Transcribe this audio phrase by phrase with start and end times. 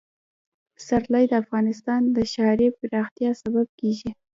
[0.75, 4.09] پسرلی د افغانستان د ښاري پراختیا سبب کېږي.